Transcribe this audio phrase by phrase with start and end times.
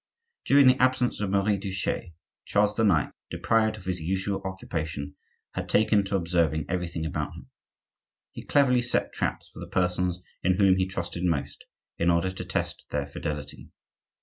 [0.45, 2.05] During the absence of Marie Touchet,
[2.45, 5.15] Charles IX., deprived of his usual occupation,
[5.53, 7.51] had taken to observing everything about him.
[8.31, 11.65] He cleverly set traps for the persons in whom he trusted most,
[11.99, 13.69] in order to test their fidelity.